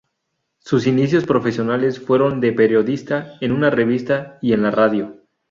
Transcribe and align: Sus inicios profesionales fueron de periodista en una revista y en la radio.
Sus 0.57 0.87
inicios 0.87 1.25
profesionales 1.25 1.99
fueron 1.99 2.41
de 2.41 2.53
periodista 2.53 3.35
en 3.39 3.51
una 3.51 3.69
revista 3.69 4.39
y 4.41 4.53
en 4.53 4.63
la 4.63 4.71
radio. 4.71 5.17